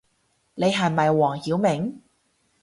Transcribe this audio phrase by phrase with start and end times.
[0.55, 2.01] 你係咪黃曉明